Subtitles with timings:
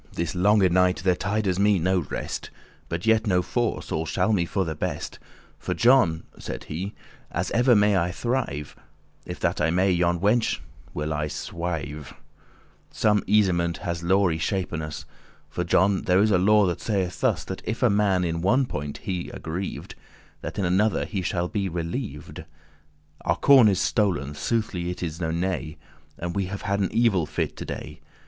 [0.13, 2.47] This longe night there *tides me* no rest.
[2.49, 5.19] *comes to me* But yet no force*, all shall be for the best.
[5.19, 5.25] *matter
[5.59, 6.95] For, John," said he,
[7.29, 8.75] "as ever may I thrive,
[9.27, 10.57] If that I may, yon wenche
[10.95, 11.85] will I swive*.
[11.85, 12.13] *enjoy carnally
[12.89, 15.05] Some easement* has law y shapen us
[15.51, 18.23] *satisfaction provided For, John, there is a law that sayeth thus, That if a man
[18.23, 19.93] in one point be aggriev'd,
[20.41, 22.45] That in another he shall be relievd.
[23.23, 25.77] Our corn is stol'n, soothly it is no nay,
[26.17, 27.99] And we have had an evil fit to day.